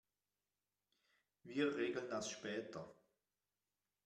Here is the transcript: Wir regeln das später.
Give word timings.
Wir 1.43 1.75
regeln 1.75 2.09
das 2.09 2.31
später. 2.31 2.95